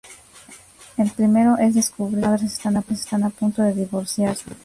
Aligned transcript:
El 0.97 1.11
primero, 1.11 1.59
es 1.59 1.75
descubrir 1.75 2.21
que 2.25 2.25
sus 2.25 2.29
padres 2.31 2.53
están 2.97 3.21
a 3.23 3.29
punto 3.29 3.61
de 3.61 3.73
divorciarse. 3.73 4.45